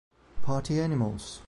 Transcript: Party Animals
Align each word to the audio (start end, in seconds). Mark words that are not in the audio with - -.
Party 0.41 0.79
Animals 0.81 1.39